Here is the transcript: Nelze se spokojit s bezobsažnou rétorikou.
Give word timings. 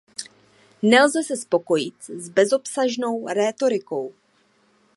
Nelze 0.93 1.23
se 1.23 1.37
spokojit 1.37 2.09
s 2.09 2.29
bezobsažnou 2.29 3.25
rétorikou. 3.27 4.13